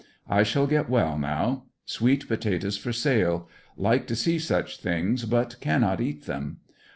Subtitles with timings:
[0.27, 1.65] I shall get well now.
[1.87, 3.47] S^eet potatoes for sale.
[3.77, 6.57] Like to see such things, but cannot eat them.